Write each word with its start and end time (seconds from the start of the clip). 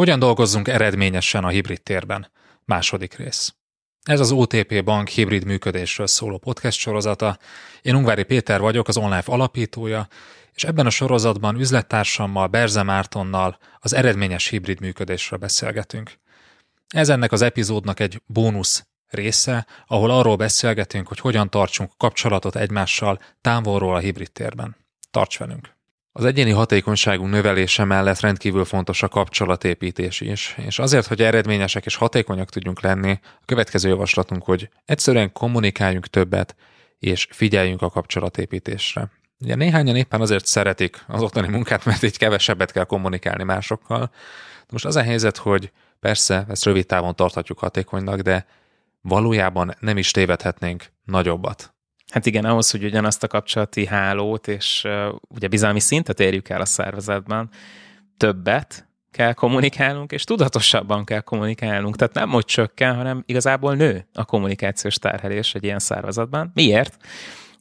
Hogyan 0.00 0.18
dolgozzunk 0.18 0.68
eredményesen 0.68 1.44
a 1.44 1.48
hibrid 1.48 1.82
térben? 1.82 2.30
Második 2.64 3.14
rész. 3.14 3.54
Ez 4.02 4.20
az 4.20 4.32
OTP 4.32 4.84
Bank 4.84 5.08
hibrid 5.08 5.44
működésről 5.44 6.06
szóló 6.06 6.38
podcast 6.38 6.78
sorozata. 6.78 7.38
Én 7.82 7.94
Ungvári 7.94 8.22
Péter 8.22 8.60
vagyok, 8.60 8.88
az 8.88 8.96
online 8.96 9.22
alapítója, 9.24 10.08
és 10.54 10.64
ebben 10.64 10.86
a 10.86 10.90
sorozatban 10.90 11.58
üzlettársammal, 11.58 12.46
Berze 12.46 12.82
Mártonnal 12.82 13.58
az 13.78 13.92
eredményes 13.92 14.46
hibrid 14.46 14.80
működésről 14.80 15.38
beszélgetünk. 15.38 16.12
Ez 16.88 17.08
ennek 17.08 17.32
az 17.32 17.42
epizódnak 17.42 18.00
egy 18.00 18.22
bónusz 18.26 18.86
része, 19.06 19.66
ahol 19.86 20.10
arról 20.10 20.36
beszélgetünk, 20.36 21.08
hogy 21.08 21.18
hogyan 21.18 21.50
tartsunk 21.50 21.92
kapcsolatot 21.96 22.56
egymással 22.56 23.20
távolról 23.40 23.94
a 23.94 23.98
hibrid 23.98 24.32
térben. 24.32 24.76
Tarts 25.10 25.38
velünk! 25.38 25.79
Az 26.12 26.24
egyéni 26.24 26.50
hatékonyságunk 26.50 27.30
növelése 27.30 27.84
mellett 27.84 28.20
rendkívül 28.20 28.64
fontos 28.64 29.02
a 29.02 29.08
kapcsolatépítés 29.08 30.20
is, 30.20 30.56
és 30.66 30.78
azért, 30.78 31.06
hogy 31.06 31.22
eredményesek 31.22 31.84
és 31.84 31.94
hatékonyak 31.94 32.50
tudjunk 32.50 32.80
lenni, 32.80 33.10
a 33.22 33.44
következő 33.44 33.88
javaslatunk, 33.88 34.44
hogy 34.44 34.68
egyszerűen 34.84 35.32
kommunikáljunk 35.32 36.06
többet, 36.06 36.56
és 36.98 37.28
figyeljünk 37.30 37.82
a 37.82 37.90
kapcsolatépítésre. 37.90 39.10
Ugye 39.40 39.54
néhányan 39.54 39.96
éppen 39.96 40.20
azért 40.20 40.46
szeretik 40.46 41.04
az 41.06 41.22
otthoni 41.22 41.48
munkát, 41.48 41.84
mert 41.84 42.02
így 42.02 42.18
kevesebbet 42.18 42.72
kell 42.72 42.84
kommunikálni 42.84 43.42
másokkal. 43.42 44.00
De 44.60 44.70
most 44.70 44.84
az 44.84 44.96
a 44.96 45.02
helyzet, 45.02 45.36
hogy 45.36 45.72
persze 46.00 46.44
ezt 46.48 46.64
rövid 46.64 46.86
távon 46.86 47.14
tarthatjuk 47.14 47.58
hatékonynak, 47.58 48.20
de 48.20 48.46
valójában 49.00 49.74
nem 49.80 49.96
is 49.96 50.10
tévedhetnénk 50.10 50.84
nagyobbat. 51.04 51.74
Hát 52.10 52.26
igen, 52.26 52.44
ahhoz, 52.44 52.70
hogy 52.70 52.84
ugyanazt 52.84 53.22
a 53.22 53.26
kapcsolati 53.26 53.86
hálót 53.86 54.48
és 54.48 54.82
uh, 54.84 55.14
ugye 55.28 55.48
bizalmi 55.48 55.80
szintet 55.80 56.20
érjük 56.20 56.48
el 56.48 56.60
a 56.60 56.64
szervezetben, 56.64 57.50
többet 58.16 58.88
kell 59.10 59.32
kommunikálnunk, 59.32 60.12
és 60.12 60.24
tudatosabban 60.24 61.04
kell 61.04 61.20
kommunikálnunk. 61.20 61.96
Tehát 61.96 62.14
nem 62.14 62.28
hogy 62.28 62.44
csökken, 62.44 62.94
hanem 62.94 63.22
igazából 63.26 63.74
nő 63.74 64.06
a 64.12 64.24
kommunikációs 64.24 64.94
terhelés 64.94 65.54
egy 65.54 65.64
ilyen 65.64 65.78
szervezetben. 65.78 66.50
Miért? 66.54 66.96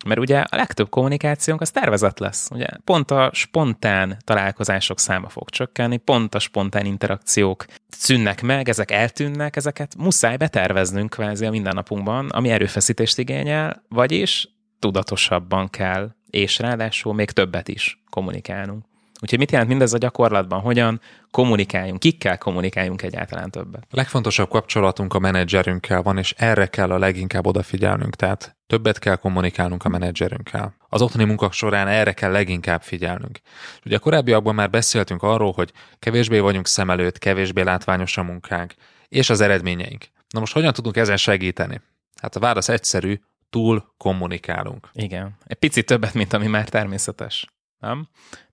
Mert 0.06 0.20
ugye 0.20 0.40
a 0.40 0.56
legtöbb 0.56 0.90
kommunikációnk 0.90 1.62
az 1.62 1.72
tervezet 1.72 2.20
lesz. 2.20 2.50
Ugye 2.52 2.68
pont 2.84 3.12
a 3.12 3.30
spontán 3.34 4.18
találkozások 4.24 5.00
száma 5.00 5.30
fog 5.30 5.50
csökkenni, 5.50 5.98
pont 5.98 6.36
a 6.36 6.40
spontán 6.40 6.86
interakciók 6.86 7.66
szűnnek 7.88 8.42
meg, 8.42 8.70
ezek 8.70 8.92
eltűnnek, 8.92 9.56
ezeket 9.56 9.96
muszáj 9.98 10.38
beterveznünk 10.38 11.10
kvázi 11.10 11.46
a 11.46 11.52
mindennapunkban, 11.52 12.30
ami 12.30 12.50
erőfeszítést 12.50 13.18
igényel, 13.18 13.84
vagyis 13.90 14.48
tudatosabban 14.80 15.70
kell, 15.70 16.10
és 16.30 16.60
ráadásul 16.60 17.14
még 17.14 17.32
többet 17.32 17.68
is 17.68 18.04
kommunikálnunk. 18.10 18.86
Úgyhogy 19.22 19.40
mit 19.40 19.52
jelent 19.52 19.70
mindez 19.70 19.94
a 19.94 19.98
gyakorlatban? 19.98 20.60
Hogyan 20.60 21.02
kommunikáljunk? 21.32 22.00
Kikkel 22.00 22.38
kommunikáljunk 22.38 23.02
egyáltalán 23.02 23.52
többet? 23.52 23.82
A 23.90 23.96
legfontosabb 23.96 24.50
kapcsolatunk 24.50 25.14
a 25.14 25.20
menedzserünkkel 25.20 26.02
van, 26.02 26.18
és 26.18 26.34
erre 26.38 26.66
kell 26.66 26.92
a 26.92 26.98
leginkább 26.98 27.46
odafigyelnünk. 27.46 28.16
Tehát 28.16 28.58
többet 28.68 29.00
kell 29.00 29.16
kommunikálnunk 29.16 29.86
a 29.86 29.90
menedzserünkkel. 29.90 30.76
Az 30.90 31.02
otthoni 31.02 31.24
munkak 31.24 31.54
során 31.54 31.88
erre 31.88 32.14
kell 32.14 32.32
leginkább 32.32 32.82
figyelnünk. 32.82 33.40
Ugye 33.86 33.96
a 33.96 34.00
korábbiakban 34.00 34.56
már 34.56 34.70
beszéltünk 34.70 35.24
arról, 35.24 35.52
hogy 35.52 35.72
kevésbé 36.00 36.40
vagyunk 36.40 36.68
szem 36.68 36.90
előtt, 36.90 37.18
kevésbé 37.18 37.62
látványos 37.62 38.18
a 38.18 38.24
munkánk, 38.24 38.74
és 39.08 39.30
az 39.30 39.42
eredményeink. 39.42 40.06
Na 40.30 40.40
most 40.40 40.54
hogyan 40.54 40.74
tudunk 40.74 40.98
ezen 40.98 41.18
segíteni? 41.18 41.82
Hát 42.22 42.36
a 42.36 42.40
válasz 42.40 42.70
egyszerű, 42.70 43.20
túl 43.50 43.94
kommunikálunk. 43.98 44.90
Igen. 44.94 45.38
Egy 45.46 45.58
picit 45.58 45.86
többet, 45.86 46.14
mint 46.14 46.34
ami 46.34 46.48
már 46.48 46.70
természetes. 46.70 47.48
Nem? 47.80 48.08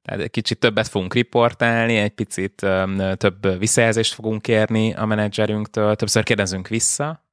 Tehát 0.06 0.20
egy 0.20 0.30
kicsit 0.30 0.58
többet 0.58 0.88
fogunk 0.88 1.14
riportálni, 1.14 1.96
egy 1.96 2.10
picit 2.10 2.66
több 3.16 3.58
visszajelzést 3.58 4.14
fogunk 4.14 4.42
kérni 4.42 4.94
a 4.94 5.04
menedzserünktől, 5.04 5.96
többször 5.96 6.22
kérdezünk 6.22 6.68
vissza, 6.68 7.24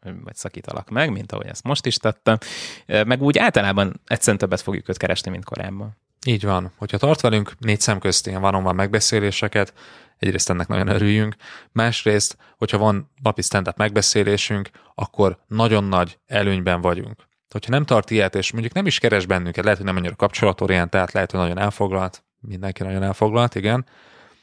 vagy 0.00 0.34
szakítalak 0.34 0.90
meg, 0.90 1.12
mint 1.12 1.32
ahogy 1.32 1.46
ezt 1.46 1.62
most 1.62 1.86
is 1.86 1.96
tettem, 1.96 2.38
meg 2.86 3.22
úgy 3.22 3.38
általában 3.38 4.00
egyszerűen 4.06 4.38
többet 4.38 4.60
fogjuk 4.60 4.88
őt 4.88 4.96
keresni, 4.96 5.30
mint 5.30 5.44
korábban. 5.44 5.96
Így 6.26 6.44
van. 6.44 6.72
Hogyha 6.76 6.98
tart 6.98 7.20
velünk 7.20 7.52
négy 7.58 7.80
szem 7.80 7.98
közt 7.98 8.26
ilyen 8.26 8.40
van 8.40 8.74
megbeszéléseket, 8.74 9.72
egyrészt 10.18 10.50
ennek 10.50 10.68
nagyon 10.68 10.88
örüljünk, 10.88 11.36
másrészt, 11.72 12.36
hogyha 12.56 12.78
van 12.78 13.10
napi 13.22 13.42
stand 13.42 13.72
megbeszélésünk, 13.76 14.70
akkor 14.94 15.38
nagyon 15.46 15.84
nagy 15.84 16.18
előnyben 16.26 16.80
vagyunk 16.80 17.27
hogyha 17.52 17.70
nem 17.70 17.84
tart 17.84 18.10
ilyet, 18.10 18.34
és 18.34 18.52
mondjuk 18.52 18.74
nem 18.74 18.86
is 18.86 18.98
keres 18.98 19.26
bennünket, 19.26 19.64
lehet, 19.64 19.78
hogy 19.78 19.86
nem 19.86 19.96
annyira 19.96 20.16
kapcsolatorientált, 20.16 21.12
lehet, 21.12 21.30
hogy 21.30 21.40
nagyon 21.40 21.58
elfoglalt, 21.58 22.24
mindenki 22.40 22.82
nagyon 22.82 23.02
elfoglalt, 23.02 23.54
igen, 23.54 23.86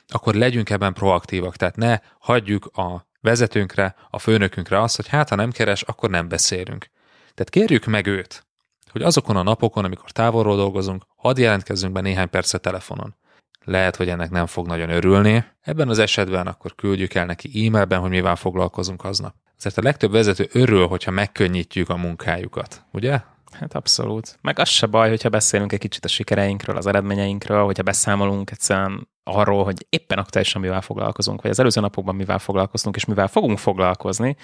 akkor 0.08 0.34
legyünk 0.34 0.70
ebben 0.70 0.94
proaktívak, 0.94 1.56
tehát 1.56 1.76
ne 1.76 2.00
hagyjuk 2.20 2.66
a 2.66 3.08
vezetőnkre, 3.22 3.96
a 4.10 4.20
főnökünkre 4.20 4.82
azt, 4.82 4.96
hogy 4.96 5.08
hát 5.08 5.30
ha 5.30 5.36
nem 5.36 5.52
keres, 5.52 5.82
akkor 5.82 6.10
nem 6.10 6.28
beszélünk. 6.28 6.90
Tehát 7.34 7.50
kérjük 7.50 7.86
meg 7.86 8.08
őt, 8.08 8.46
hogy 8.92 9.02
azokon 9.02 9.36
a 9.36 9.44
napokon, 9.44 9.86
amikor 9.86 10.12
távolról 10.12 10.56
dolgozunk, 10.56 11.06
hadd 11.16 11.40
jelentkezzünk 11.40 11.94
be 11.94 12.02
néhány 12.02 12.30
percet 12.30 12.62
telefonon. 12.62 13.16
Lehet, 13.64 13.96
hogy 13.96 14.10
ennek 14.10 14.30
nem 14.30 14.46
fog 14.46 14.68
nagyon 14.68 14.90
örülni. 14.90 15.46
Ebben 15.62 15.90
az 15.90 16.00
esetben 16.00 16.48
akkor 16.48 16.76
küldjük 16.76 17.14
el 17.14 17.26
neki 17.26 17.68
e-mailben, 17.68 18.00
hogy 18.00 18.10
mivel 18.10 18.36
foglalkozunk 18.36 19.04
aznap. 19.04 19.36
Azért 19.58 19.78
a 19.78 19.82
legtöbb 19.82 20.12
vezető 20.12 20.50
örül, 20.52 20.88
hogyha 20.88 21.12
megkönnyítjük 21.12 21.90
a 21.90 21.96
munkájukat, 21.96 22.86
ugye? 22.92 23.20
Hát 23.60 23.76
abszolút. 23.76 24.38
Meg 24.42 24.60
az 24.60 24.70
se 24.70 24.86
baj, 24.86 25.10
hogyha 25.10 25.30
beszélünk 25.30 25.72
egy 25.72 25.80
kicsit 25.80 26.06
a 26.06 26.08
sikereinkről, 26.08 26.78
az 26.78 26.86
eredményeinkről, 26.86 27.64
hogyha 27.64 27.84
beszámolunk 27.84 28.52
egyszerűen 28.52 29.08
arról, 29.24 29.64
hogy 29.64 29.86
éppen 29.90 30.18
aktuálisan 30.18 30.62
mivel 30.62 30.82
foglalkozunk, 30.82 31.42
vagy 31.42 31.52
az 31.52 31.60
előző 31.60 31.82
napokban 31.82 32.16
mivel 32.16 32.40
foglalkoztunk, 32.40 32.96
és 32.96 33.06
mivel 33.06 33.28
fogunk 33.28 33.58
foglalkozni, 33.58 34.36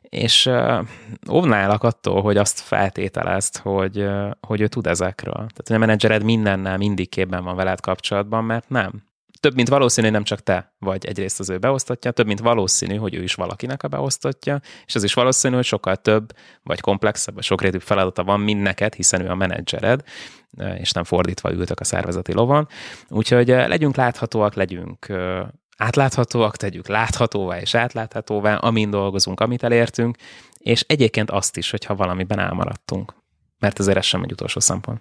és 0.00 0.50
óvnálak 1.30 1.82
attól, 1.82 2.22
hogy 2.22 2.36
azt 2.36 2.60
feltételezt, 2.60 3.58
hogy, 3.58 4.08
hogy 4.40 4.60
ő 4.60 4.68
tud 4.68 4.86
ezekről. 4.86 5.34
Tehát, 5.34 5.66
hogy 5.66 5.76
a 5.76 5.78
menedzsered 5.78 6.22
mindennel 6.22 6.76
mindig 6.76 7.08
képben 7.08 7.44
van 7.44 7.56
veled 7.56 7.80
kapcsolatban, 7.80 8.44
mert 8.44 8.68
nem 8.68 9.09
több 9.40 9.54
mint 9.54 9.68
valószínű, 9.68 10.08
nem 10.10 10.24
csak 10.24 10.40
te 10.40 10.74
vagy 10.78 11.06
egyrészt 11.06 11.40
az 11.40 11.50
ő 11.50 11.58
beosztottja, 11.58 12.10
több 12.10 12.26
mint 12.26 12.40
valószínű, 12.40 12.96
hogy 12.96 13.14
ő 13.14 13.22
is 13.22 13.34
valakinek 13.34 13.82
a 13.82 13.88
beosztottja, 13.88 14.60
és 14.86 14.94
az 14.94 15.02
is 15.02 15.14
valószínű, 15.14 15.54
hogy 15.54 15.64
sokkal 15.64 15.96
több, 15.96 16.32
vagy 16.62 16.80
komplexebb, 16.80 17.34
vagy 17.34 17.44
sokrétűbb 17.44 17.82
feladata 17.82 18.24
van, 18.24 18.40
mint 18.40 18.62
neked, 18.62 18.94
hiszen 18.94 19.20
ő 19.20 19.28
a 19.28 19.34
menedzsered, 19.34 20.02
és 20.78 20.92
nem 20.92 21.04
fordítva 21.04 21.52
ültök 21.52 21.80
a 21.80 21.84
szervezeti 21.84 22.32
lovon. 22.32 22.68
Úgyhogy 23.08 23.48
legyünk 23.48 23.96
láthatóak, 23.96 24.54
legyünk 24.54 25.06
átláthatóak, 25.76 26.56
tegyük 26.56 26.88
láthatóvá 26.88 27.60
és 27.60 27.74
átláthatóvá, 27.74 28.54
amin 28.54 28.90
dolgozunk, 28.90 29.40
amit 29.40 29.62
elértünk, 29.62 30.16
és 30.58 30.84
egyébként 30.86 31.30
azt 31.30 31.56
is, 31.56 31.70
hogyha 31.70 31.94
valamiben 31.94 32.38
elmaradtunk. 32.38 33.14
Mert 33.58 33.78
azért 33.78 33.96
ez 33.96 34.04
sem 34.04 34.22
egy 34.22 34.32
utolsó 34.32 34.60
szempont. 34.60 35.00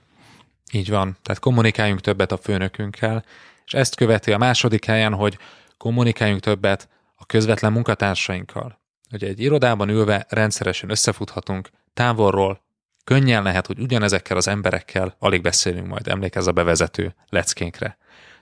Így 0.72 0.90
van. 0.90 1.18
Tehát 1.22 1.42
kommunikáljunk 1.42 2.02
többet 2.02 2.32
a 2.32 2.38
főnökünkkel, 2.38 3.26
és 3.70 3.76
ezt 3.76 3.96
követi 3.96 4.32
a 4.32 4.38
második 4.38 4.86
helyen, 4.86 5.14
hogy 5.14 5.38
kommunikáljunk 5.78 6.42
többet 6.42 6.90
a 7.16 7.26
közvetlen 7.26 7.72
munkatársainkkal. 7.72 8.80
Hogy 9.10 9.24
egy 9.24 9.40
irodában 9.40 9.90
ülve 9.90 10.26
rendszeresen 10.30 10.90
összefuthatunk, 10.90 11.70
távolról, 11.94 12.62
könnyen 13.04 13.44
lehet, 13.44 13.68
hogy 13.68 13.80
ugyanezekkel 13.80 14.38
az 14.38 14.48
emberekkel 14.48 15.16
alig 15.20 15.42
beszélünk 15.42 15.88
majd, 15.88 16.08
emlékezz 16.08 16.48
a 16.48 16.52
bevezető 16.52 17.16
leckénkre. 17.28 17.98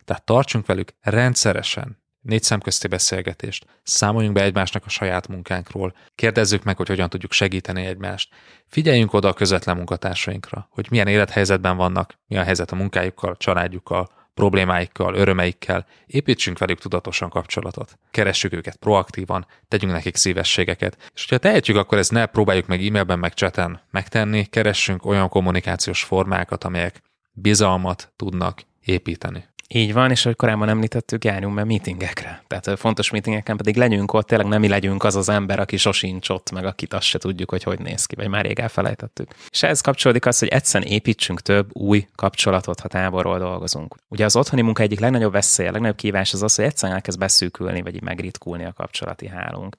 Tehát 0.05 0.25
tartsunk 0.25 0.65
velük 0.65 0.93
rendszeresen 1.01 1.97
négy 2.21 2.43
szemközti 2.43 2.87
beszélgetést, 2.87 3.65
számoljunk 3.83 4.35
be 4.35 4.43
egymásnak 4.43 4.85
a 4.85 4.89
saját 4.89 5.27
munkánkról, 5.27 5.95
kérdezzük 6.15 6.63
meg, 6.63 6.77
hogy 6.77 6.87
hogyan 6.87 7.09
tudjuk 7.09 7.31
segíteni 7.31 7.85
egymást, 7.85 8.33
figyeljünk 8.67 9.13
oda 9.13 9.27
a 9.27 9.33
közvetlen 9.33 9.75
munkatársainkra, 9.75 10.67
hogy 10.71 10.87
milyen 10.89 11.07
élethelyzetben 11.07 11.77
vannak, 11.77 12.13
mi 12.27 12.37
a 12.37 12.43
helyzet 12.43 12.71
a 12.71 12.75
munkájukkal, 12.75 13.37
családjukkal, 13.37 14.16
problémáikkal, 14.37 15.15
örömeikkel, 15.15 15.85
építsünk 16.05 16.57
velük 16.57 16.79
tudatosan 16.79 17.29
kapcsolatot. 17.29 17.97
Keressük 18.11 18.53
őket 18.53 18.75
proaktívan, 18.75 19.45
tegyünk 19.67 19.91
nekik 19.91 20.15
szívességeket. 20.15 20.97
És 21.13 21.21
hogyha 21.21 21.37
tehetjük, 21.37 21.77
akkor 21.77 21.97
ezt 21.97 22.11
ne 22.11 22.25
próbáljuk 22.25 22.67
meg 22.67 22.85
e-mailben, 22.85 23.19
meg 23.19 23.33
chaten 23.33 23.81
megtenni, 23.91 24.45
keressünk 24.45 25.05
olyan 25.05 25.29
kommunikációs 25.29 26.03
formákat, 26.03 26.63
amelyek 26.63 27.01
bizalmat 27.31 28.11
tudnak 28.15 28.61
építeni. 28.85 29.45
Így 29.69 29.93
van, 29.93 30.11
és 30.11 30.25
ahogy 30.25 30.35
korábban 30.37 30.69
említettük, 30.69 31.23
járjunk 31.25 31.55
be 31.55 31.63
meetingekre. 31.63 32.43
Tehát 32.47 32.79
fontos 32.79 33.09
meetingeken 33.09 33.57
pedig 33.57 33.75
legyünk 33.75 34.13
ott, 34.13 34.27
tényleg 34.27 34.47
nem 34.47 34.59
mi 34.59 34.67
legyünk 34.67 35.03
az 35.03 35.15
az 35.15 35.29
ember, 35.29 35.59
aki 35.59 35.77
sosincs 35.77 36.29
ott, 36.29 36.51
meg 36.51 36.65
akit 36.65 36.93
azt 36.93 37.05
se 37.05 37.17
tudjuk, 37.17 37.49
hogy 37.49 37.63
hogy 37.63 37.79
néz 37.79 38.05
ki, 38.05 38.15
vagy 38.15 38.27
már 38.27 38.45
rég 38.45 38.59
elfelejtettük. 38.59 39.31
És 39.49 39.63
ez 39.63 39.81
kapcsolódik 39.81 40.25
az, 40.25 40.39
hogy 40.39 40.47
egyszerűen 40.47 40.91
építsünk 40.91 41.41
több 41.41 41.75
új 41.75 42.07
kapcsolatot, 42.15 42.79
ha 42.79 42.87
távolról 42.87 43.39
dolgozunk. 43.39 43.95
Ugye 44.07 44.25
az 44.25 44.35
otthoni 44.35 44.61
munka 44.61 44.81
egyik 44.81 44.99
legnagyobb 44.99 45.31
veszély, 45.31 45.67
a 45.67 45.71
legnagyobb 45.71 45.97
kívás 45.97 46.33
az 46.33 46.43
az, 46.43 46.55
hogy 46.55 46.65
egyszerűen 46.65 46.97
elkezd 46.97 47.19
beszűkülni, 47.19 47.81
vagy 47.81 48.01
megritkulni 48.01 48.65
a 48.65 48.73
kapcsolati 48.73 49.27
hálunk 49.27 49.75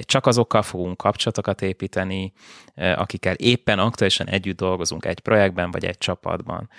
csak 0.00 0.26
azokkal 0.26 0.62
fogunk 0.62 0.96
kapcsolatokat 0.96 1.62
építeni, 1.62 2.32
akikkel 2.74 3.34
éppen 3.34 3.78
aktuálisan 3.78 4.28
együtt 4.28 4.56
dolgozunk 4.56 5.04
egy 5.04 5.20
projektben 5.20 5.70
vagy 5.70 5.84
egy 5.84 5.98
csapatban. 5.98 6.70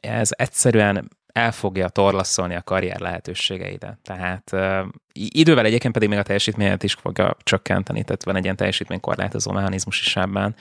Ez 0.00 0.28
egyszerűen 0.36 1.08
el 1.34 1.52
fogja 1.52 1.88
torlaszolni 1.88 2.54
a 2.54 2.62
karrier 2.62 3.00
lehetőségeidet. 3.00 3.98
Tehát 4.02 4.50
uh, 4.52 4.86
idővel 5.12 5.64
egyébként 5.64 5.92
pedig 5.94 6.08
még 6.08 6.18
a 6.18 6.22
teljesítményet 6.22 6.82
is 6.82 6.92
fogja 6.92 7.36
csökkenteni, 7.42 8.04
tehát 8.04 8.24
van 8.24 8.36
egy 8.36 8.44
ilyen 8.44 8.56
teljesítménykorlátozó 8.56 9.52
mechanizmus 9.52 10.00
is 10.00 10.16
ebben. 10.16 10.56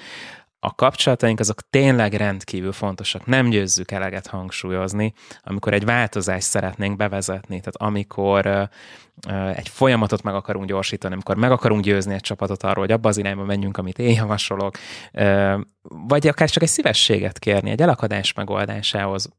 A 0.59 0.75
kapcsolataink 0.75 1.39
azok 1.39 1.69
tényleg 1.69 2.13
rendkívül 2.13 2.71
fontosak. 2.71 3.25
Nem 3.25 3.49
győzzük 3.49 3.91
eleget 3.91 4.27
hangsúlyozni, 4.27 5.13
amikor 5.43 5.73
egy 5.73 5.85
változást 5.85 6.47
szeretnénk 6.47 6.97
bevezetni, 6.97 7.59
tehát 7.59 7.75
amikor 7.75 8.69
egy 9.55 9.69
folyamatot 9.69 10.21
meg 10.21 10.33
akarunk 10.33 10.65
gyorsítani, 10.65 11.13
amikor 11.13 11.35
meg 11.35 11.51
akarunk 11.51 11.83
győzni 11.83 12.13
egy 12.13 12.21
csapatot 12.21 12.63
arról, 12.63 12.83
hogy 12.83 12.91
abba 12.91 13.09
az 13.09 13.17
irányba 13.17 13.43
menjünk, 13.43 13.77
amit 13.77 13.99
én 13.99 14.13
javasolok, 14.15 14.77
vagy 15.81 16.27
akár 16.27 16.49
csak 16.49 16.63
egy 16.63 16.69
szívességet 16.69 17.39
kérni 17.39 17.69
egy 17.69 17.81
elakadás 17.81 18.33
megoldásához, 18.33 19.29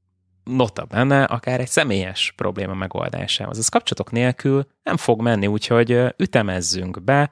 nota 0.45 0.85
benne 0.85 1.25
akár 1.25 1.61
egy 1.61 1.69
személyes 1.69 2.33
probléma 2.37 2.75
megoldásához. 2.75 3.59
Ez 3.59 3.69
kapcsolatok 3.69 4.11
nélkül 4.11 4.67
nem 4.83 4.97
fog 4.97 5.21
menni, 5.21 5.47
úgyhogy 5.47 6.15
ütemezzünk 6.17 7.03
be 7.03 7.31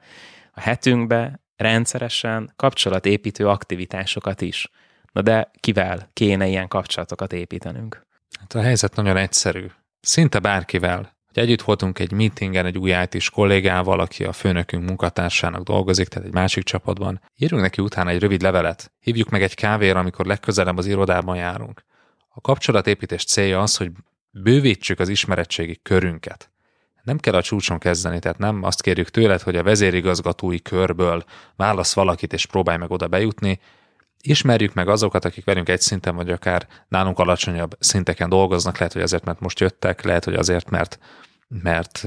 a 0.51 0.59
hetünkbe 0.59 1.41
rendszeresen 1.55 2.53
kapcsolatépítő 2.55 3.47
aktivitásokat 3.47 4.41
is. 4.41 4.71
Na 5.11 5.21
de 5.21 5.51
kivel 5.59 6.09
kéne 6.13 6.47
ilyen 6.47 6.67
kapcsolatokat 6.67 7.33
építenünk? 7.33 8.05
Hát 8.39 8.53
a 8.53 8.61
helyzet 8.61 8.95
nagyon 8.95 9.17
egyszerű. 9.17 9.65
Szinte 10.01 10.39
bárkivel. 10.39 11.11
Hogy 11.33 11.43
együtt 11.43 11.61
voltunk 11.61 11.99
egy 11.99 12.11
meetingen 12.11 12.65
egy 12.65 12.77
új 12.77 12.91
it 12.91 13.29
kollégával, 13.29 13.99
aki 13.99 14.23
a 14.23 14.31
főnökünk 14.31 14.85
munkatársának 14.85 15.63
dolgozik, 15.63 16.07
tehát 16.07 16.27
egy 16.27 16.33
másik 16.33 16.63
csapatban. 16.63 17.21
Írjunk 17.35 17.63
neki 17.63 17.81
utána 17.81 18.09
egy 18.09 18.19
rövid 18.19 18.41
levelet. 18.41 18.91
Hívjuk 18.99 19.29
meg 19.29 19.41
egy 19.41 19.55
kávéra, 19.55 19.99
amikor 19.99 20.25
legközelebb 20.25 20.77
az 20.77 20.85
irodában 20.85 21.35
járunk. 21.35 21.83
A 22.35 22.41
kapcsolatépítés 22.41 23.23
célja 23.23 23.61
az, 23.61 23.77
hogy 23.77 23.91
bővítsük 24.31 24.99
az 24.99 25.09
ismeretségi 25.09 25.79
körünket. 25.83 26.51
Nem 27.03 27.17
kell 27.17 27.33
a 27.33 27.41
csúcson 27.41 27.79
kezdeni, 27.79 28.19
tehát 28.19 28.37
nem 28.37 28.63
azt 28.63 28.81
kérjük 28.81 29.09
tőled, 29.09 29.41
hogy 29.41 29.55
a 29.55 29.63
vezérigazgatói 29.63 30.61
körből 30.61 31.23
válasz 31.55 31.93
valakit 31.93 32.33
és 32.33 32.45
próbálj 32.45 32.77
meg 32.77 32.91
oda 32.91 33.07
bejutni. 33.07 33.59
Ismerjük 34.21 34.73
meg 34.73 34.87
azokat, 34.87 35.25
akik 35.25 35.45
velünk 35.45 35.69
egy 35.69 35.81
szinten, 35.81 36.15
vagy 36.15 36.29
akár 36.29 36.67
nálunk 36.87 37.19
alacsonyabb 37.19 37.75
szinteken 37.79 38.29
dolgoznak, 38.29 38.77
lehet, 38.77 38.93
hogy 38.93 39.01
azért, 39.01 39.25
mert 39.25 39.39
most 39.39 39.59
jöttek, 39.59 40.03
lehet, 40.03 40.23
hogy 40.23 40.33
azért, 40.33 40.69
mert, 40.69 40.99
mert 41.47 42.05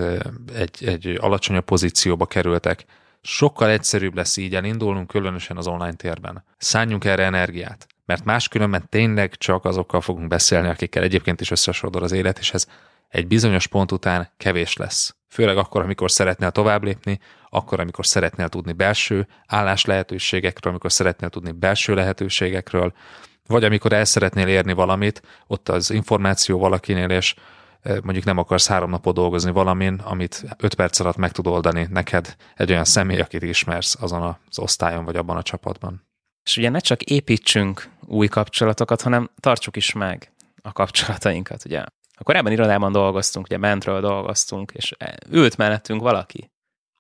egy, 0.55 0.85
egy 0.85 1.19
alacsonyabb 1.21 1.65
pozícióba 1.65 2.27
kerültek. 2.27 2.85
Sokkal 3.21 3.71
egyszerűbb 3.71 4.15
lesz 4.15 4.37
így 4.37 4.55
elindulnunk, 4.55 5.09
különösen 5.09 5.57
az 5.57 5.67
online 5.67 5.95
térben. 5.95 6.45
Szálljunk 6.59 7.05
erre 7.05 7.25
energiát 7.25 7.87
mert 8.07 8.25
máskülönben 8.25 8.89
tényleg 8.89 9.37
csak 9.37 9.65
azokkal 9.65 10.01
fogunk 10.01 10.29
beszélni, 10.29 10.69
akikkel 10.69 11.03
egyébként 11.03 11.41
is 11.41 11.51
összesodor 11.51 12.03
az 12.03 12.13
élet, 12.13 12.39
és 12.39 12.53
ez 12.53 12.67
egy 13.09 13.27
bizonyos 13.27 13.67
pont 13.67 13.93
után 13.93 14.33
kevés 14.37 14.77
lesz. 14.77 15.17
Főleg 15.29 15.57
akkor, 15.57 15.83
amikor 15.83 16.11
szeretnél 16.11 16.51
tovább 16.51 16.83
lépni, 16.83 17.19
akkor, 17.49 17.81
amikor 17.81 18.07
szeretnél 18.07 18.49
tudni 18.49 18.73
belső 18.73 19.27
állás 19.47 19.85
lehetőségekről, 19.85 20.71
amikor 20.73 20.93
szeretnél 20.93 21.29
tudni 21.29 21.53
belső 21.53 21.95
lehetőségekről, 21.95 22.93
vagy 23.47 23.65
amikor 23.65 23.93
el 23.93 24.05
szeretnél 24.05 24.47
érni 24.47 24.73
valamit, 24.73 25.23
ott 25.47 25.69
az 25.69 25.91
információ 25.91 26.59
valakinél, 26.59 27.11
és 27.11 27.35
mondjuk 28.03 28.25
nem 28.25 28.39
akarsz 28.39 28.69
három 28.69 28.91
napot 28.91 29.15
dolgozni 29.15 29.51
valamin, 29.51 30.01
amit 30.05 30.45
öt 30.59 30.75
perc 30.75 31.01
alatt 31.01 31.17
meg 31.17 31.33
tud 31.33 31.47
oldani 31.47 31.87
neked 31.91 32.37
egy 32.55 32.71
olyan 32.71 32.85
személy, 32.85 33.21
akit 33.21 33.43
ismersz 33.43 33.97
azon 34.01 34.37
az 34.49 34.59
osztályon 34.59 35.05
vagy 35.05 35.17
abban 35.17 35.37
a 35.37 35.43
csapatban. 35.43 36.06
És 36.47 36.57
ugye 36.57 36.69
ne 36.69 36.79
csak 36.79 37.03
építsünk 37.03 37.89
új 38.05 38.27
kapcsolatokat, 38.27 39.03
hanem 39.03 39.31
tartsuk 39.41 39.77
is 39.77 39.93
meg 39.93 40.33
a 40.63 40.73
kapcsolatainkat, 40.73 41.65
ugye. 41.65 41.85
A 42.19 42.23
korábban 42.23 42.53
irodában 42.53 42.93
dolgoztunk, 42.93 43.47
ugye 43.47 43.59
bentről 43.59 44.01
dolgoztunk, 44.01 44.73
és 44.75 44.93
ült 45.31 45.57
mellettünk 45.57 46.01
valaki 46.01 46.51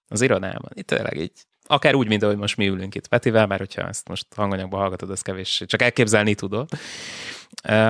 az 0.08 0.20
irodában. 0.20 0.70
Itt 0.74 0.86
tényleg 0.86 1.16
így, 1.16 1.32
akár 1.66 1.94
úgy, 1.94 2.08
mint 2.08 2.22
ahogy 2.22 2.36
most 2.36 2.56
mi 2.56 2.66
ülünk 2.66 2.94
itt 2.94 3.08
Petivel, 3.08 3.46
bár 3.46 3.58
hogyha 3.58 3.88
ezt 3.88 4.08
most 4.08 4.26
hanganyagban 4.34 4.80
hallgatod, 4.80 5.10
az 5.10 5.20
kevés, 5.20 5.62
csak 5.66 5.82
elképzelni 5.82 6.34
tudod 6.34 6.68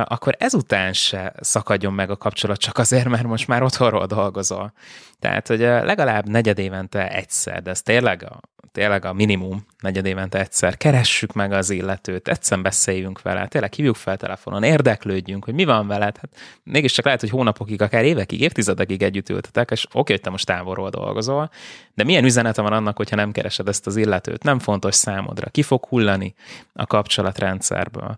akkor 0.04 0.34
ezután 0.38 0.92
se 0.92 1.32
szakadjon 1.40 1.92
meg 1.92 2.10
a 2.10 2.16
kapcsolat 2.16 2.58
csak 2.58 2.78
azért, 2.78 3.08
mert 3.08 3.26
most 3.26 3.46
már 3.46 3.62
otthonról 3.62 4.06
dolgozol. 4.06 4.72
Tehát, 5.18 5.46
hogy 5.46 5.58
legalább 5.58 6.28
negyedévente 6.28 7.08
egyszer, 7.08 7.62
de 7.62 7.70
ez 7.70 7.82
tényleg 7.82 8.22
a, 8.22 8.40
tényleg 8.72 9.04
a 9.04 9.12
minimum 9.12 9.66
negyedévente 9.80 10.38
egyszer, 10.38 10.76
keressük 10.76 11.32
meg 11.32 11.52
az 11.52 11.70
illetőt, 11.70 12.28
egyszer 12.28 12.62
beszéljünk 12.62 13.22
vele, 13.22 13.46
tényleg 13.46 13.72
hívjuk 13.72 13.96
fel 13.96 14.16
telefonon, 14.16 14.62
érdeklődjünk, 14.62 15.44
hogy 15.44 15.54
mi 15.54 15.64
van 15.64 15.86
veled. 15.86 16.16
Hát 16.16 16.30
mégiscsak 16.62 17.04
lehet, 17.04 17.20
hogy 17.20 17.30
hónapokig, 17.30 17.82
akár 17.82 18.04
évekig, 18.04 18.40
évtizedekig 18.40 19.02
együtt 19.02 19.28
ültetek, 19.28 19.70
és 19.70 19.86
oké, 19.92 20.12
hogy 20.12 20.22
te 20.22 20.30
most 20.30 20.46
távolról 20.46 20.90
dolgozol, 20.90 21.50
de 21.94 22.04
milyen 22.04 22.24
üzenete 22.24 22.62
van 22.62 22.72
annak, 22.72 22.96
hogyha 22.96 23.16
nem 23.16 23.32
keresed 23.32 23.68
ezt 23.68 23.86
az 23.86 23.96
illetőt? 23.96 24.42
Nem 24.42 24.58
fontos 24.58 24.94
számodra. 24.94 25.50
Ki 25.50 25.62
fog 25.62 25.84
hullani 25.84 26.34
a 26.72 26.86
kapcsolatrendszerből? 26.86 28.16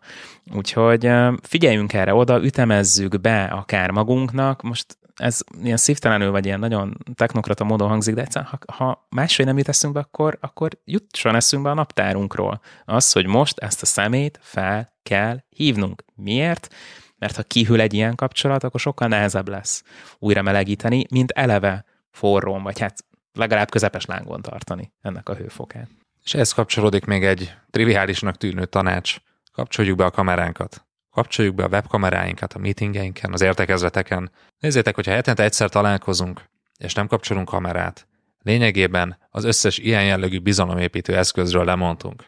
Úgyhogy 0.55 1.11
figyeljünk 1.43 1.93
erre 1.93 2.15
oda, 2.15 2.43
ütemezzük 2.43 3.21
be 3.21 3.45
akár 3.45 3.91
magunknak, 3.91 4.63
most 4.63 4.99
ez 5.19 5.41
ilyen 5.63 5.77
szívtelenül, 5.77 6.31
vagy 6.31 6.47
ilyen 6.47 6.59
nagyon 6.59 6.97
technokrata 7.15 7.65
módon 7.65 7.89
hangzik, 7.89 8.15
de 8.15 8.21
egyszerűen, 8.21 8.51
ha, 8.51 8.73
ha 8.73 9.07
máshogy 9.09 9.47
nem 9.47 9.57
jut 9.57 9.69
eszünkbe, 9.69 10.01
akkor, 10.01 10.39
akkor 10.41 10.71
jusson 10.85 11.35
eszünkbe 11.35 11.71
a 11.71 11.75
naptárunkról. 11.75 12.61
Az, 12.85 13.13
hogy 13.13 13.27
most 13.27 13.59
ezt 13.59 13.83
a 13.83 13.87
szemét 13.87 14.39
fel 14.43 14.93
kell 15.03 15.39
hívnunk. 15.49 16.05
Miért? 16.15 16.75
Mert 17.19 17.37
ha 17.37 17.43
kihűl 17.43 17.81
egy 17.81 17.95
ilyen 17.95 18.15
kapcsolat, 18.15 18.65
akkor 18.65 18.81
sokkal 18.81 19.09
nehezebb 19.09 19.49
lesz 19.49 19.83
újra 20.19 20.43
melegíteni, 20.43 21.07
mint 21.11 21.31
eleve 21.31 21.85
forrón, 22.11 22.63
vagy 22.63 22.79
hát 22.79 23.05
legalább 23.33 23.71
közepes 23.71 24.05
lángon 24.05 24.43
tartani 24.43 24.93
ennek 25.01 25.29
a 25.29 25.35
hőfokát. 25.35 25.89
És 26.25 26.35
ez 26.35 26.53
kapcsolódik 26.53 27.05
még 27.05 27.25
egy 27.25 27.55
triviálisnak 27.71 28.37
tűnő 28.37 28.65
tanács. 28.65 29.17
Kapcsoljuk 29.53 29.97
be 29.97 30.05
a 30.05 30.11
kameránkat 30.11 30.88
kapcsoljuk 31.19 31.55
be 31.55 31.65
a 31.65 31.69
webkameráinkat 31.69 32.53
a 32.53 32.59
meetingeinken, 32.59 33.33
az 33.33 33.41
értekezleteken. 33.41 34.31
Nézzétek, 34.59 34.95
hogyha 34.95 35.13
hetente 35.13 35.43
egyszer 35.43 35.69
találkozunk, 35.69 36.45
és 36.77 36.95
nem 36.95 37.07
kapcsolunk 37.07 37.49
kamerát, 37.49 38.07
lényegében 38.43 39.19
az 39.31 39.45
összes 39.45 39.79
ilyen 39.79 40.05
jellegű 40.05 40.39
bizalomépítő 40.39 41.17
eszközről 41.17 41.65
lemondtunk. 41.65 42.25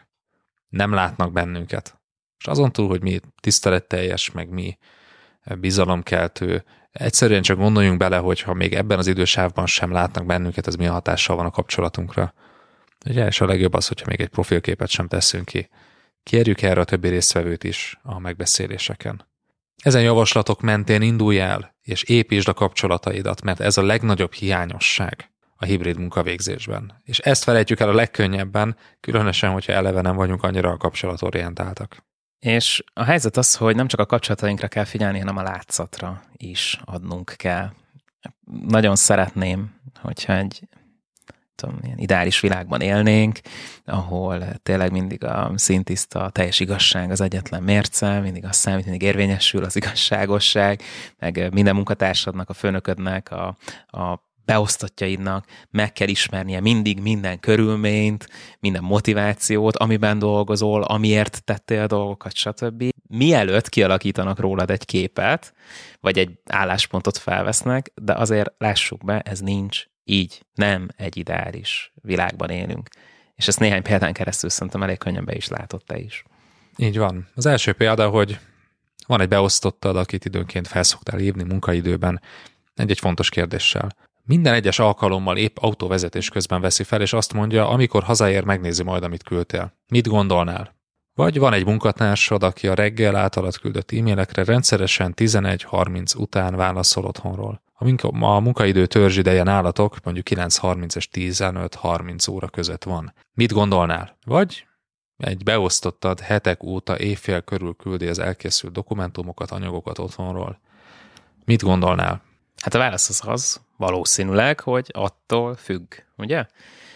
Nem 0.67 0.93
látnak 0.93 1.31
bennünket. 1.31 1.99
És 2.39 2.45
azon 2.47 2.71
túl, 2.71 2.87
hogy 2.87 3.01
mi 3.01 3.19
tiszteletteljes, 3.41 4.31
meg 4.31 4.49
mi 4.49 4.77
bizalomkeltő, 5.59 6.63
egyszerűen 6.91 7.41
csak 7.41 7.57
gondoljunk 7.57 7.97
bele, 7.97 8.17
hogy 8.17 8.41
ha 8.41 8.53
még 8.53 8.73
ebben 8.73 8.97
az 8.97 9.07
idősávban 9.07 9.65
sem 9.65 9.91
látnak 9.91 10.25
bennünket, 10.25 10.67
ez 10.67 10.75
milyen 10.75 10.93
hatással 10.93 11.35
van 11.35 11.45
a 11.45 11.51
kapcsolatunkra. 11.51 12.33
Ugye, 13.05 13.25
és 13.25 13.41
a 13.41 13.45
legjobb 13.45 13.73
az, 13.73 13.87
hogyha 13.87 14.09
még 14.09 14.21
egy 14.21 14.29
profilképet 14.29 14.89
sem 14.89 15.07
teszünk 15.07 15.45
ki. 15.45 15.69
Kérjük 16.23 16.61
erre 16.61 16.79
a 16.81 16.85
többi 16.85 17.07
résztvevőt 17.07 17.63
is 17.63 17.99
a 18.03 18.19
megbeszéléseken. 18.19 19.29
Ezen 19.83 20.01
javaslatok 20.01 20.61
mentén 20.61 21.01
indulj 21.01 21.39
el, 21.39 21.75
és 21.81 22.03
építsd 22.03 22.47
a 22.47 22.53
kapcsolataidat, 22.53 23.41
mert 23.41 23.59
ez 23.59 23.77
a 23.77 23.83
legnagyobb 23.83 24.33
hiányosság 24.33 25.31
a 25.55 25.65
hibrid 25.65 25.97
munkavégzésben. 25.97 27.01
És 27.03 27.19
ezt 27.19 27.43
felejtjük 27.43 27.79
el 27.79 27.89
a 27.89 27.93
legkönnyebben, 27.93 28.77
különösen, 28.99 29.51
hogyha 29.51 29.73
eleve 29.73 30.01
nem 30.01 30.15
vagyunk 30.15 30.43
annyira 30.43 30.69
a 30.69 30.77
kapcsolatorientáltak. 30.77 32.05
És 32.39 32.83
a 32.93 33.03
helyzet 33.03 33.37
az, 33.37 33.55
hogy 33.55 33.75
nem 33.75 33.87
csak 33.87 33.99
a 33.99 34.05
kapcsolatainkra 34.05 34.67
kell 34.67 34.83
figyelni, 34.83 35.19
hanem 35.19 35.37
a 35.37 35.43
látszatra 35.43 36.21
is 36.37 36.79
adnunk 36.85 37.33
kell. 37.37 37.71
Nagyon 38.67 38.95
szeretném, 38.95 39.75
hogyha 40.01 40.35
egy 40.35 40.61
tudom, 41.55 41.79
ilyen 41.83 41.97
ideális 41.97 42.39
világban 42.39 42.81
élnénk, 42.81 43.39
ahol 43.85 44.43
tényleg 44.63 44.91
mindig 44.91 45.23
a 45.23 45.51
szintiszta, 45.55 46.23
a 46.23 46.29
teljes 46.29 46.59
igazság 46.59 47.11
az 47.11 47.21
egyetlen 47.21 47.63
mérce, 47.63 48.19
mindig 48.19 48.45
az 48.45 48.55
számít, 48.55 48.83
mindig 48.83 49.01
érvényesül 49.01 49.63
az 49.63 49.75
igazságosság, 49.75 50.81
meg 51.19 51.53
minden 51.53 51.75
munkatársadnak, 51.75 52.49
a 52.49 52.53
főnöködnek, 52.53 53.31
a, 53.31 53.57
a 53.87 54.29
beosztottjaidnak 54.45 55.45
meg 55.69 55.93
kell 55.93 56.07
ismernie 56.07 56.59
mindig 56.59 56.99
minden 56.99 57.39
körülményt, 57.39 58.29
minden 58.59 58.83
motivációt, 58.83 59.75
amiben 59.75 60.19
dolgozol, 60.19 60.83
amiért 60.83 61.43
tettél 61.43 61.87
dolgokat, 61.87 62.33
stb. 62.33 62.83
Mielőtt 63.07 63.69
kialakítanak 63.69 64.39
rólad 64.39 64.69
egy 64.71 64.85
képet, 64.85 65.53
vagy 65.99 66.17
egy 66.17 66.39
álláspontot 66.49 67.17
felvesznek, 67.17 67.91
de 68.01 68.13
azért 68.13 68.53
lássuk 68.57 69.05
be, 69.05 69.19
ez 69.19 69.39
nincs 69.39 69.83
így 70.03 70.45
nem 70.53 70.87
egy 70.95 71.17
ideális 71.17 71.93
világban 72.01 72.49
élünk. 72.49 72.87
És 73.35 73.47
ezt 73.47 73.59
néhány 73.59 73.81
példán 73.81 74.13
keresztül 74.13 74.49
szerintem 74.49 74.83
elég 74.83 74.97
könnyen 74.97 75.25
be 75.25 75.35
is 75.35 75.47
látott 75.47 75.85
te 75.85 75.99
is. 75.99 76.23
Így 76.77 76.97
van. 76.97 77.27
Az 77.35 77.45
első 77.45 77.73
példa, 77.73 78.09
hogy 78.09 78.39
van 79.07 79.21
egy 79.21 79.27
beosztottad, 79.27 79.95
akit 79.97 80.25
időnként 80.25 80.67
felszoktál 80.67 81.19
hívni 81.19 81.43
munkaidőben 81.43 82.21
egy-egy 82.75 82.99
fontos 82.99 83.29
kérdéssel. 83.29 83.95
Minden 84.23 84.53
egyes 84.53 84.79
alkalommal 84.79 85.37
épp 85.37 85.57
autóvezetés 85.57 86.29
közben 86.29 86.61
veszi 86.61 86.83
fel, 86.83 87.01
és 87.01 87.13
azt 87.13 87.33
mondja, 87.33 87.69
amikor 87.69 88.03
hazaér, 88.03 88.43
megnézi 88.43 88.83
majd, 88.83 89.03
amit 89.03 89.23
küldtél. 89.23 89.73
Mit 89.87 90.07
gondolnál? 90.07 90.79
Vagy 91.13 91.39
van 91.39 91.53
egy 91.53 91.65
munkatársad, 91.65 92.43
aki 92.43 92.67
a 92.67 92.73
reggel 92.73 93.15
általad 93.15 93.57
küldött 93.57 93.91
e-mailekre 93.91 94.43
rendszeresen 94.43 95.13
11.30 95.15 96.17
után 96.17 96.55
válaszol 96.55 97.05
otthonról. 97.05 97.63
A, 97.73 97.83
munka, 97.83 98.07
a 98.07 98.39
munkaidő 98.39 98.85
törzsideje 98.85 99.43
nálatok 99.43 99.95
mondjuk 100.03 100.27
9.30 100.29 100.95
és 100.95 101.09
15.30 101.11 102.31
óra 102.31 102.47
között 102.47 102.83
van. 102.83 103.13
Mit 103.33 103.51
gondolnál? 103.51 104.17
Vagy 104.25 104.65
egy 105.17 105.43
beosztottad 105.43 106.19
hetek 106.19 106.63
óta 106.63 106.99
éjfél 106.99 107.41
körül 107.41 107.73
küldi 107.73 108.07
az 108.07 108.19
elkészült 108.19 108.73
dokumentumokat, 108.73 109.51
anyagokat 109.51 109.99
otthonról. 109.99 110.59
Mit 111.45 111.63
gondolnál? 111.63 112.21
Hát 112.61 112.73
a 112.73 112.77
válasz 112.77 113.09
az 113.09 113.21
az, 113.25 113.61
valószínűleg, 113.81 114.59
hogy 114.59 114.89
attól 114.93 115.55
függ, 115.55 115.93
ugye? 116.17 116.45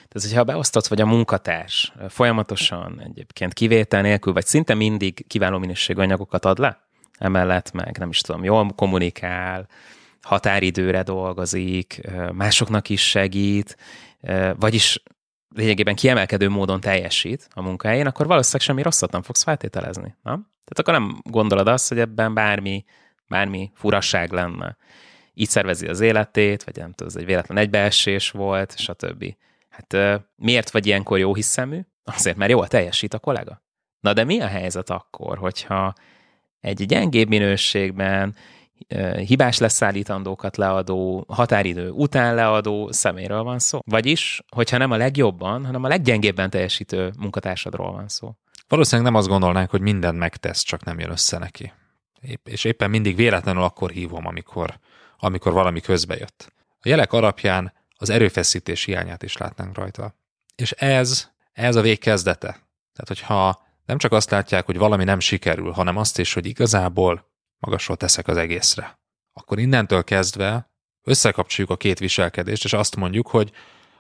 Tehát, 0.08 0.30
hogyha 0.30 0.44
beosztott 0.44 0.88
vagy 0.88 1.02
a 1.02 1.06
munkatárs 1.06 1.94
folyamatosan 2.10 3.02
egyébként 3.02 3.54
kivétel 3.54 4.02
nélkül, 4.02 4.34
vagy 4.34 4.46
szinte 4.46 4.74
mindig 4.74 5.28
kiváló 5.28 5.58
minőségű 5.58 6.02
anyagokat 6.02 6.46
ad 6.46 6.58
le, 6.58 6.88
emellett 7.18 7.72
meg 7.72 7.98
nem 7.98 8.10
is 8.10 8.22
tudom, 8.22 8.44
jól 8.44 8.74
kommunikál, 8.76 9.68
határidőre 10.22 11.04
dolgozik, 11.04 12.02
másoknak 12.32 12.90
is 12.90 13.10
segít, 13.10 13.78
vagyis 14.56 15.04
lényegében 15.56 15.96
kiemelkedő 15.96 16.50
módon 16.50 16.80
teljesít 16.80 17.48
a 17.54 17.62
munkahelyén, 17.62 18.08
akkor 18.08 18.28
valószínűleg 18.28 18.62
semmi 18.62 18.82
rosszat 18.82 19.12
nem 19.12 19.22
fogsz 19.22 19.44
feltételezni. 19.44 20.16
Nem? 20.24 20.52
Tehát 20.66 20.80
akkor 20.80 20.94
nem 20.94 21.22
gondolod 21.24 21.68
azt, 21.68 21.90
hogy 21.90 22.00
ebben 22.00 22.34
bármi, 22.34 22.86
bármi 23.28 23.72
furasság 23.76 24.32
lenne. 24.32 24.78
Így 25.38 25.50
szervezi 25.50 25.88
az 25.88 26.00
életét, 26.00 26.64
vagy 26.64 26.76
nem 26.76 26.92
tudom, 26.92 27.08
ez 27.08 27.16
egy 27.16 27.26
véletlen 27.26 27.58
egybeesés 27.58 28.32
volt, 28.32 28.78
stb. 28.78 29.36
Hát 29.70 29.98
miért 30.36 30.72
vagy 30.72 30.86
ilyenkor 30.86 31.18
jó 31.18 31.36
hiszemű? 31.36 31.80
Azért, 32.04 32.38
mert 32.38 32.52
jól 32.52 32.68
teljesít 32.68 33.14
a 33.14 33.20
kollega. 33.20 33.64
Na 34.00 34.14
de 34.14 34.24
mi 34.24 34.40
a 34.40 34.48
helyzet 34.48 34.90
akkor, 34.90 35.38
hogyha 35.38 35.94
egy 36.60 36.86
gyengébb 36.86 37.28
minőségben, 37.28 38.36
hibás 39.18 39.58
leszállítandókat 39.58 40.58
leadó, 40.58 41.26
határidő 41.28 41.90
után 41.90 42.36
leadó 42.36 42.92
szeméről 42.92 43.44
van 43.44 43.60
szó. 43.60 43.80
Vagyis, 43.86 44.42
hogyha 44.56 44.78
nem 44.78 44.92
a 44.92 44.98
legjobban, 44.98 45.66
hanem 45.66 45.84
a 45.84 45.88
leggyengébben 45.88 46.50
teljesítő 46.50 47.14
munkatársadról 47.20 47.92
van 47.92 48.08
szó. 48.08 48.36
Valószínűleg 48.68 49.12
nem 49.12 49.20
azt 49.20 49.28
gondolnánk, 49.28 49.70
hogy 49.70 49.82
mindent 49.82 50.18
megtesz, 50.18 50.64
csak 50.64 50.84
nem 50.84 51.00
jön 51.00 51.12
össze 51.12 51.38
neki. 51.38 51.74
Épp, 52.22 52.48
és 52.48 52.64
éppen 52.64 52.90
mindig 52.90 53.16
véletlenül 53.16 53.64
akkor 53.64 53.90
hívom, 53.92 54.26
amikor, 54.26 54.80
amikor 55.18 55.52
valami 55.52 55.82
közbe 55.82 56.16
jött. 56.16 56.54
A 56.80 56.88
jelek 56.88 57.14
alapján 57.14 57.74
az 57.98 58.10
erőfeszítés 58.10 58.84
hiányát 58.84 59.24
is 59.24 59.38
látnánk 59.38 59.76
rajta. 59.76 60.16
És 60.56 60.72
ez, 60.72 61.30
ez 61.52 61.76
a 61.76 61.82
vég 61.82 62.00
kezdete. 62.00 62.50
Tehát, 62.94 63.08
hogyha 63.08 63.64
nem 63.86 63.98
csak 63.98 64.12
azt 64.12 64.30
látják, 64.30 64.66
hogy 64.66 64.78
valami 64.78 65.04
nem 65.04 65.20
sikerül, 65.20 65.72
hanem 65.72 65.98
azt 65.98 66.20
is, 66.20 66.34
hogy 66.34 66.46
igazából 66.46 67.32
magasról 67.60 67.98
teszek 67.98 68.28
az 68.28 68.38
egészre. 68.38 69.00
Akkor 69.34 69.60
innentől 69.60 70.04
kezdve 70.04 70.72
összekapcsoljuk 71.04 71.72
a 71.72 71.78
két 71.78 72.00
viselkedést, 72.00 72.64
és 72.64 72.74
azt 72.74 72.96
mondjuk, 72.96 73.28
hogy 73.28 73.52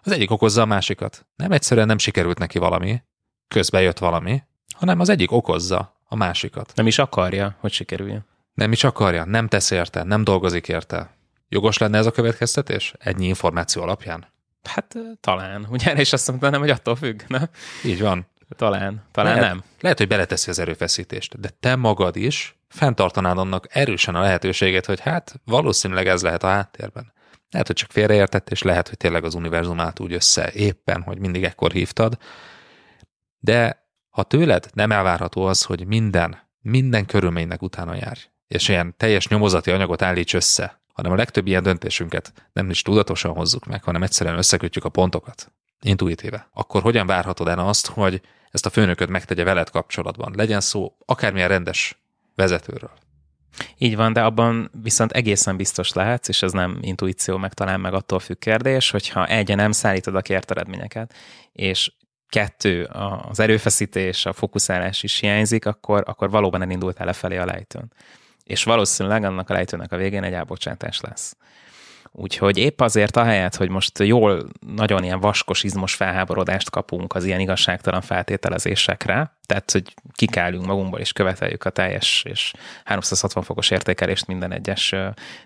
az 0.02 0.12
egyik 0.12 0.32
okozza 0.32 0.62
a 0.62 0.66
másikat. 0.66 1.26
Nem 1.36 1.52
egyszerűen 1.52 1.88
nem 1.88 1.98
sikerült 1.98 2.38
neki 2.38 2.58
valami, 2.58 3.02
közbe 3.48 3.82
jött 3.82 3.98
valami, 3.98 4.44
hanem 4.76 5.00
az 5.00 5.10
egyik 5.10 5.32
okozza 5.32 6.02
a 6.04 6.16
másikat. 6.16 6.72
Nem 6.76 6.88
is 6.88 7.00
akarja, 7.00 7.58
hogy 7.60 7.72
sikerüljön. 7.72 8.26
Nem 8.56 8.72
is 8.72 8.84
akarja, 8.84 9.26
nem 9.26 9.48
tesz 9.48 9.72
érte, 9.72 10.04
nem 10.04 10.24
dolgozik 10.24 10.68
érte. 10.68 11.18
Jogos 11.50 11.78
lenne 11.78 11.98
ez 11.98 12.06
a 12.06 12.12
következtetés? 12.12 12.94
Ennyi 13.00 13.28
információ 13.28 13.82
alapján? 13.82 14.26
Hát 14.64 14.96
talán. 15.20 15.68
Ugye 15.70 15.94
és 16.04 16.14
azt 16.14 16.28
mondta, 16.28 16.50
nem, 16.50 16.60
hogy 16.60 16.70
attól 16.70 16.96
függ, 16.96 17.22
nem? 17.28 17.50
Így 17.84 18.02
van. 18.02 18.28
Talán, 18.56 19.04
talán 19.12 19.36
lehet, 19.36 19.50
nem. 19.50 19.64
Lehet, 19.80 19.98
hogy 19.98 20.08
beleteszi 20.08 20.50
az 20.50 20.60
erőfeszítést, 20.60 21.40
de 21.40 21.50
te 21.60 21.76
magad 21.76 22.16
is 22.16 22.58
fenntartanád 22.68 23.38
annak 23.38 23.68
erősen 23.70 24.16
a 24.16 24.22
lehetőséget, 24.22 24.86
hogy 24.86 25.00
hát 25.00 25.42
valószínűleg 25.46 26.08
ez 26.08 26.22
lehet 26.22 26.44
a 26.44 26.48
háttérben. 26.48 27.14
Lehet, 27.50 27.68
hogy 27.68 27.76
csak 27.76 27.92
félreértett, 27.92 28.50
és 28.50 28.62
lehet, 28.62 28.88
hogy 28.88 28.98
tényleg 28.98 29.24
az 29.24 29.34
univerzum 29.34 29.80
állt 29.80 30.00
úgy 30.00 30.14
össze 30.14 30.52
éppen, 30.52 31.02
hogy 31.02 31.20
mindig 31.20 31.44
ekkor 31.44 31.72
hívtad. 31.72 32.18
De 33.40 33.88
ha 34.10 34.24
tőled 34.24 34.70
nem 34.74 34.92
elvárható 34.92 35.46
az, 35.46 35.64
hogy 35.64 35.86
minden, 35.86 36.38
minden 36.62 37.06
körülménynek 37.06 37.62
utána 37.62 37.96
járj, 37.96 38.20
és 38.48 38.68
ilyen 38.68 38.94
teljes 38.98 39.28
nyomozati 39.28 39.72
anyagot 39.72 40.02
állíts 40.02 40.34
össze, 40.34 40.82
hanem 40.94 41.12
a 41.12 41.16
legtöbb 41.16 41.48
ilyen 41.48 41.64
döntésünket 41.64 42.50
nem 42.54 42.70
is 42.70 42.82
tudatosan 42.82 43.34
hozzuk 43.34 43.66
meg, 43.66 43.84
hanem 43.84 44.04
egyszerűen 44.04 44.38
összekötjük 44.38 44.86
a 44.86 44.90
pontokat, 44.90 45.52
intuitíve, 45.82 46.50
akkor 46.54 46.82
hogyan 46.82 47.08
várhatod 47.08 47.48
el 47.48 47.60
azt, 47.60 47.88
hogy 47.88 48.22
ezt 48.52 48.66
a 48.66 48.70
főnököd 48.70 49.10
megtegye 49.10 49.44
veled 49.44 49.70
kapcsolatban? 49.70 50.34
Legyen 50.36 50.62
szó 50.62 50.96
akármilyen 51.06 51.48
rendes 51.48 52.00
vezetőről. 52.36 52.92
Így 53.78 53.96
van, 53.96 54.14
de 54.14 54.24
abban 54.24 54.72
viszont 54.82 55.12
egészen 55.12 55.58
biztos 55.58 55.94
lehetsz, 55.94 56.28
és 56.28 56.42
ez 56.42 56.52
nem 56.52 56.78
intuíció, 56.82 57.38
meg 57.38 57.54
talán 57.54 57.80
meg 57.80 57.94
attól 57.94 58.20
függ 58.20 58.38
kérdés, 58.38 58.90
hogyha 58.90 59.26
egy, 59.26 59.56
nem 59.56 59.72
szállítod 59.72 60.16
a 60.16 60.22
kért 60.22 60.52
eredményeket, 60.52 61.14
és 61.52 61.92
kettő, 62.30 62.84
az 63.30 63.40
erőfeszítés, 63.40 64.26
a 64.26 64.34
fókuszálás 64.34 65.04
is 65.04 65.20
hiányzik, 65.20 65.66
akkor, 65.66 66.04
akkor 66.06 66.30
valóban 66.30 66.62
elindultál 66.62 67.06
lefelé 67.06 67.38
a 67.38 67.46
lejtőn. 67.46 67.94
És 68.46 68.64
valószínűleg 68.64 69.24
annak 69.24 69.50
a 69.50 69.54
lejtőnek 69.54 69.92
a 69.92 69.98
végén 69.98 70.24
egy 70.24 70.34
elbocsátás 70.34 71.02
lesz. 71.02 71.38
Úgyhogy 72.18 72.58
épp 72.58 72.82
azért 72.82 73.16
ahelyett, 73.16 73.56
hogy 73.56 73.70
most 73.70 74.00
jól, 74.00 74.50
nagyon 74.60 75.04
ilyen 75.04 75.20
vaskos, 75.20 75.64
izmos 75.64 75.96
felháborodást 75.96 76.70
kapunk 76.70 77.16
az 77.16 77.24
ilyen 77.24 77.40
igazságtalan 77.40 78.02
feltételezésekre, 78.02 79.38
tehát, 79.46 79.72
hogy 79.72 79.94
kikálünk 80.12 80.66
magunkból 80.66 81.00
és 81.00 81.14
követeljük 81.14 81.64
a 81.64 81.70
teljes 81.70 82.24
és 82.28 82.54
360 82.84 83.44
fokos 83.44 83.70
értékelést 83.70 84.28
minden 84.28 84.52
egyes 84.52 84.96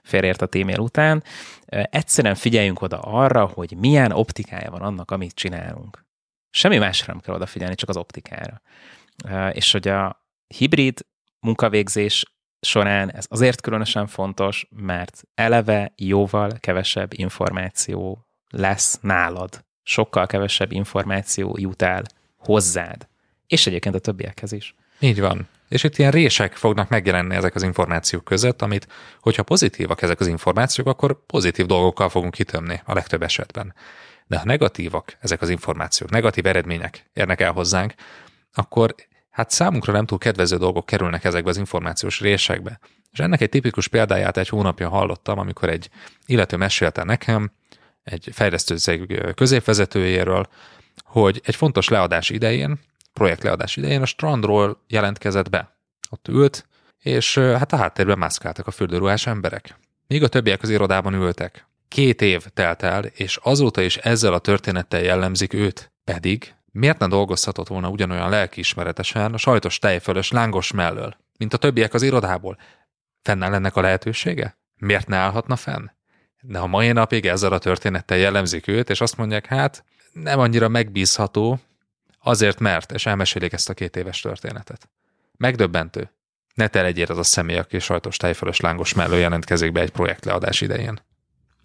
félreértett 0.03 0.55
e-mail 0.55 0.79
után, 0.79 1.23
egyszerűen 1.67 2.35
figyeljünk 2.35 2.81
oda 2.81 2.99
arra, 2.99 3.45
hogy 3.45 3.75
milyen 3.77 4.11
optikája 4.11 4.71
van 4.71 4.81
annak, 4.81 5.11
amit 5.11 5.35
csinálunk. 5.35 6.05
Semmi 6.49 6.77
másra 6.77 7.13
nem 7.13 7.21
kell 7.21 7.35
odafigyelni, 7.35 7.75
csak 7.75 7.89
az 7.89 7.97
optikára. 7.97 8.61
És 9.51 9.71
hogy 9.71 9.87
a 9.87 10.25
hibrid 10.47 11.05
munkavégzés 11.39 12.25
során 12.61 13.11
ez 13.11 13.25
azért 13.29 13.61
különösen 13.61 14.07
fontos, 14.07 14.67
mert 14.69 15.23
eleve 15.35 15.93
jóval 15.95 16.51
kevesebb 16.59 17.13
információ 17.13 18.25
lesz 18.49 18.99
nálad. 19.01 19.65
Sokkal 19.83 20.27
kevesebb 20.27 20.71
információ 20.71 21.55
jut 21.59 21.81
el 21.81 22.03
hozzád. 22.37 23.07
És 23.47 23.67
egyébként 23.67 23.95
a 23.95 23.99
többiekhez 23.99 24.51
is. 24.51 24.75
Így 24.99 25.19
van. 25.19 25.47
És 25.69 25.83
itt 25.83 25.97
ilyen 25.97 26.11
rések 26.11 26.55
fognak 26.55 26.89
megjelenni 26.89 27.35
ezek 27.35 27.55
az 27.55 27.63
információk 27.63 28.23
között, 28.23 28.61
amit, 28.61 28.87
hogyha 29.19 29.43
pozitívak 29.43 30.01
ezek 30.01 30.19
az 30.19 30.27
információk, 30.27 30.87
akkor 30.87 31.25
pozitív 31.25 31.65
dolgokkal 31.65 32.09
fogunk 32.09 32.33
kitömni 32.33 32.81
a 32.85 32.93
legtöbb 32.93 33.23
esetben. 33.23 33.73
De 34.27 34.37
ha 34.37 34.45
negatívak 34.45 35.17
ezek 35.19 35.41
az 35.41 35.49
információk, 35.49 36.09
negatív 36.09 36.45
eredmények 36.45 37.09
érnek 37.13 37.41
el 37.41 37.51
hozzánk, 37.51 37.93
akkor 38.53 38.95
hát 39.39 39.49
számunkra 39.49 39.93
nem 39.93 40.05
túl 40.05 40.17
kedvező 40.17 40.57
dolgok 40.57 40.85
kerülnek 40.85 41.23
ezekbe 41.23 41.49
az 41.49 41.57
információs 41.57 42.19
résekbe. 42.19 42.79
És 43.11 43.19
ennek 43.19 43.41
egy 43.41 43.49
tipikus 43.49 43.87
példáját 43.87 44.37
egy 44.37 44.49
hónapja 44.49 44.89
hallottam, 44.89 45.39
amikor 45.39 45.69
egy 45.69 45.89
illető 46.25 46.57
mesélte 46.57 47.03
nekem, 47.03 47.51
egy 48.03 48.29
fejlesztőcég 48.31 49.23
középvezetőjéről, 49.35 50.47
hogy 51.03 51.41
egy 51.43 51.55
fontos 51.55 51.87
leadás 51.87 52.29
idején, 52.29 52.79
projekt 53.13 53.43
leadás 53.43 53.77
idején 53.77 54.01
a 54.01 54.05
strandról 54.05 54.83
jelentkezett 54.87 55.49
be. 55.49 55.77
Ott 56.09 56.27
ült, 56.27 56.67
és 56.99 57.37
hát 57.37 57.73
a 57.73 57.77
háttérben 57.77 58.17
mászkáltak 58.17 58.67
a 58.67 58.71
fürdőruhás 58.71 59.27
emberek. 59.27 59.77
Míg 60.07 60.23
a 60.23 60.27
többiek 60.27 60.61
az 60.61 60.69
irodában 60.69 61.13
ültek. 61.13 61.67
Két 61.87 62.21
év 62.21 62.45
telt 62.53 62.83
el, 62.83 63.05
és 63.05 63.39
azóta 63.41 63.81
is 63.81 63.97
ezzel 63.97 64.33
a 64.33 64.39
történettel 64.39 65.01
jellemzik 65.01 65.53
őt. 65.53 65.91
Pedig 66.03 66.53
Miért 66.71 66.99
ne 66.99 67.07
dolgozhatott 67.07 67.67
volna 67.67 67.89
ugyanolyan 67.89 68.29
lelkiismeretesen 68.29 69.33
a 69.33 69.37
sajtos 69.37 69.79
tejfölös 69.79 70.31
lángos 70.31 70.71
mellől, 70.71 71.15
mint 71.37 71.53
a 71.53 71.57
többiek 71.57 71.93
az 71.93 72.01
irodából? 72.01 72.57
Fennáll 73.21 73.53
ennek 73.53 73.75
a 73.75 73.81
lehetősége? 73.81 74.57
Miért 74.75 75.07
ne 75.07 75.15
állhatna 75.15 75.55
fenn? 75.55 75.85
De 76.41 76.59
a 76.59 76.67
mai 76.67 76.91
napig 76.91 77.25
ezzel 77.25 77.53
a 77.53 77.57
történettel 77.57 78.17
jellemzik 78.17 78.67
őt, 78.67 78.89
és 78.89 79.01
azt 79.01 79.17
mondják, 79.17 79.45
hát 79.45 79.83
nem 80.11 80.39
annyira 80.39 80.67
megbízható, 80.67 81.59
azért 82.19 82.59
mert, 82.59 82.91
és 82.91 83.05
elmesélik 83.05 83.53
ezt 83.53 83.69
a 83.69 83.73
két 83.73 83.95
éves 83.95 84.21
történetet. 84.21 84.89
Megdöbbentő. 85.37 86.11
Ne 86.53 86.67
te 86.67 86.81
legyél 86.81 87.05
az 87.09 87.17
a 87.17 87.23
személy, 87.23 87.57
aki 87.57 87.79
sajtos 87.79 88.17
tejfölös 88.17 88.59
lángos 88.59 88.93
mellől 88.93 89.19
jelentkezik 89.19 89.71
be 89.71 89.81
egy 89.81 89.91
projektleadás 89.91 90.61
idején. 90.61 90.99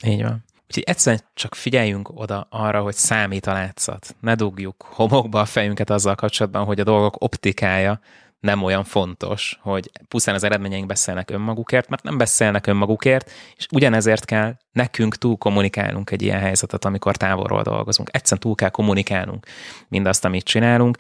Így 0.05 0.23
van. 0.23 0.45
Úgyhogy 0.67 0.85
egyszerűen 0.87 1.23
csak 1.35 1.55
figyeljünk 1.55 2.11
oda 2.15 2.47
arra, 2.51 2.83
hogy 2.83 2.95
számít 2.95 3.47
a 3.47 3.53
látszat. 3.53 4.17
Ne 4.21 4.35
dugjuk 4.35 4.83
homokba 4.83 5.41
a 5.41 5.45
fejünket 5.45 5.91
azzal 5.91 6.15
kapcsolatban, 6.15 6.65
hogy 6.65 6.81
a 6.81 6.85
dolgok 6.85 7.23
optikája 7.23 8.01
nem 8.45 8.63
olyan 8.63 8.85
fontos, 8.85 9.59
hogy 9.63 9.91
pusztán 10.09 10.35
az 10.35 10.45
eredményeink 10.45 10.87
beszélnek 10.87 11.31
önmagukért, 11.31 11.89
mert 11.89 12.03
nem 12.03 12.19
beszélnek 12.19 12.67
önmagukért, 12.67 13.31
és 13.57 13.67
ugyanezért 13.73 14.25
kell 14.25 14.55
nekünk 14.73 15.17
túl 15.17 15.37
kommunikálnunk 15.37 16.11
egy 16.11 16.23
ilyen 16.23 16.39
helyzetet, 16.39 16.85
amikor 16.85 17.17
távolról 17.17 17.63
dolgozunk. 17.63 18.09
Egyszerűen 18.13 18.41
túl 18.41 18.55
kell 18.55 18.69
kommunikálnunk 18.69 19.47
mindazt, 19.89 20.25
amit 20.25 20.45
csinálunk. 20.45 20.97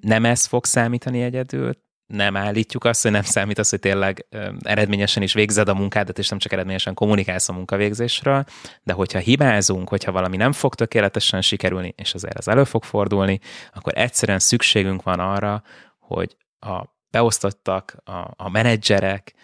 nem 0.00 0.24
ez 0.24 0.46
fog 0.46 0.64
számítani 0.64 1.22
egyedül, 1.22 1.76
nem 2.06 2.36
állítjuk 2.36 2.84
azt, 2.84 3.02
hogy 3.02 3.10
nem 3.10 3.22
számít 3.22 3.58
az, 3.58 3.70
hogy 3.70 3.78
tényleg 3.78 4.26
eredményesen 4.62 5.22
is 5.22 5.32
végzed 5.32 5.68
a 5.68 5.74
munkádat, 5.74 6.18
és 6.18 6.28
nem 6.28 6.38
csak 6.38 6.52
eredményesen 6.52 6.94
kommunikálsz 6.94 7.48
a 7.48 7.52
munkavégzésről, 7.52 8.44
de 8.82 8.92
hogyha 8.92 9.18
hibázunk, 9.18 9.88
hogyha 9.88 10.12
valami 10.12 10.36
nem 10.36 10.52
fog 10.52 10.74
tökéletesen 10.74 11.42
sikerülni, 11.42 11.94
és 11.96 12.14
azért 12.14 12.38
ez 12.38 12.48
elő 12.48 12.64
fog 12.64 12.84
fordulni, 12.84 13.40
akkor 13.72 13.92
egyszerűen 13.96 14.38
szükségünk 14.38 15.02
van 15.02 15.20
arra, 15.20 15.62
hogy 15.98 16.36
a 16.60 16.84
beosztottak, 17.10 17.96
a, 18.04 18.30
a 18.36 18.48
menedzserek, 18.48 19.34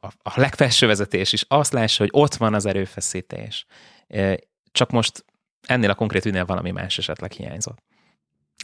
a, 0.00 0.06
a 0.22 0.32
legfelső 0.34 0.86
vezetés 0.86 1.32
is 1.32 1.44
azt 1.48 1.72
lássa, 1.72 2.02
hogy 2.02 2.12
ott 2.12 2.34
van 2.34 2.54
az 2.54 2.66
erőfeszítés. 2.66 3.66
Csak 4.72 4.90
most 4.90 5.24
ennél 5.66 5.90
a 5.90 5.94
konkrét 5.94 6.24
ügynél 6.24 6.44
valami 6.44 6.70
más 6.70 6.98
esetleg 6.98 7.32
hiányzott. 7.32 7.82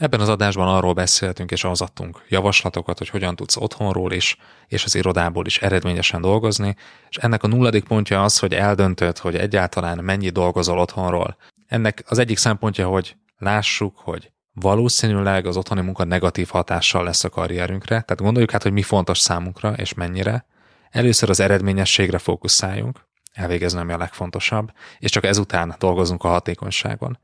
Ebben 0.01 0.19
az 0.19 0.29
adásban 0.29 0.67
arról 0.67 0.93
beszéltünk 0.93 1.51
és 1.51 1.63
az 1.63 1.81
adtunk 1.81 2.25
javaslatokat, 2.29 2.97
hogy 2.97 3.09
hogyan 3.09 3.35
tudsz 3.35 3.57
otthonról 3.57 4.11
is, 4.11 4.37
és 4.67 4.83
az 4.83 4.95
irodából 4.95 5.45
is 5.45 5.57
eredményesen 5.57 6.21
dolgozni, 6.21 6.75
és 7.09 7.17
ennek 7.17 7.43
a 7.43 7.47
nulladik 7.47 7.83
pontja 7.83 8.23
az, 8.23 8.39
hogy 8.39 8.53
eldöntöd, 8.53 9.17
hogy 9.17 9.35
egyáltalán 9.35 10.03
mennyi 10.03 10.29
dolgozol 10.29 10.79
otthonról. 10.79 11.37
Ennek 11.67 12.03
az 12.07 12.17
egyik 12.17 12.37
szempontja, 12.37 12.87
hogy 12.87 13.15
lássuk, 13.37 13.97
hogy 13.97 14.31
valószínűleg 14.53 15.45
az 15.45 15.57
otthoni 15.57 15.81
munka 15.81 16.03
negatív 16.03 16.47
hatással 16.49 17.03
lesz 17.03 17.23
a 17.23 17.29
karrierünkre, 17.29 18.01
tehát 18.01 18.21
gondoljuk 18.21 18.51
hát, 18.51 18.63
hogy 18.63 18.73
mi 18.73 18.81
fontos 18.81 19.19
számunkra 19.19 19.73
és 19.73 19.93
mennyire. 19.93 20.45
Először 20.89 21.29
az 21.29 21.39
eredményességre 21.39 22.17
fókuszáljunk, 22.17 23.07
elvégezni, 23.33 23.79
ami 23.79 23.93
a 23.93 23.97
legfontosabb, 23.97 24.71
és 24.99 25.11
csak 25.11 25.25
ezután 25.25 25.75
dolgozunk 25.79 26.23
a 26.23 26.27
hatékonyságon 26.27 27.19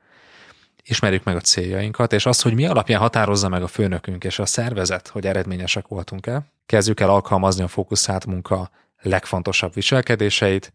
ismerjük 0.92 1.24
meg 1.24 1.36
a 1.36 1.40
céljainkat, 1.42 2.14
és 2.14 2.26
azt, 2.26 2.42
hogy 2.42 2.54
mi 2.54 2.66
alapján 2.66 3.00
határozza 3.00 3.50
meg 3.50 3.64
a 3.64 3.68
főnökünk 3.68 4.24
és 4.24 4.40
a 4.40 4.46
szervezet, 4.46 5.08
hogy 5.08 5.26
eredményesek 5.26 5.88
voltunk-e. 5.88 6.42
Kezdjük 6.66 7.00
el 7.00 7.10
alkalmazni 7.10 7.64
a 7.64 7.68
fókuszált 7.68 8.26
munka 8.26 8.70
legfontosabb 9.02 9.74
viselkedéseit, 9.74 10.74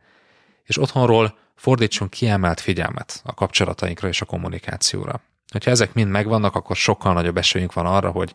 és 0.65 0.79
otthonról 0.81 1.39
fordítsunk 1.55 2.11
kiemelt 2.11 2.61
figyelmet 2.61 3.21
a 3.25 3.35
kapcsolatainkra 3.35 4.09
és 4.09 4.21
a 4.21 4.25
kommunikációra. 4.25 5.21
Ha 5.65 5.71
ezek 5.71 5.93
mind 5.93 6.11
megvannak, 6.11 6.55
akkor 6.55 6.77
sokkal 6.77 7.13
nagyobb 7.13 7.37
esélyünk 7.37 7.73
van 7.73 7.87
arra, 7.87 8.11
hogy 8.11 8.35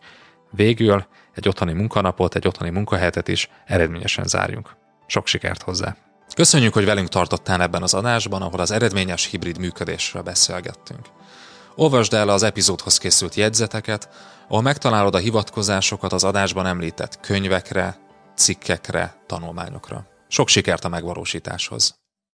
végül 0.50 1.06
egy 1.34 1.48
otthoni 1.48 1.72
munkanapot, 1.72 2.34
egy 2.34 2.46
otthoni 2.46 2.70
munkahetet 2.70 3.28
is 3.28 3.50
eredményesen 3.66 4.24
zárjunk. 4.24 4.76
Sok 5.06 5.26
sikert 5.26 5.62
hozzá! 5.62 5.96
Köszönjük, 6.34 6.72
hogy 6.72 6.84
velünk 6.84 7.08
tartottál 7.08 7.62
ebben 7.62 7.82
az 7.82 7.94
adásban, 7.94 8.42
ahol 8.42 8.60
az 8.60 8.70
eredményes 8.70 9.26
hibrid 9.26 9.58
működésről 9.58 10.22
beszélgettünk. 10.22 11.06
Olvasd 11.74 12.12
el 12.12 12.28
az 12.28 12.42
epizódhoz 12.42 12.98
készült 12.98 13.34
jegyzeteket, 13.34 14.08
ahol 14.48 14.62
megtalálod 14.62 15.14
a 15.14 15.18
hivatkozásokat 15.18 16.12
az 16.12 16.24
adásban 16.24 16.66
említett 16.66 17.20
könyvekre, 17.20 17.98
cikkekre, 18.36 19.22
tanulmányokra. 19.26 20.06
Sok 20.28 20.48
sikert 20.48 20.84
a 20.84 20.88
megvalósításhoz! 20.88 22.01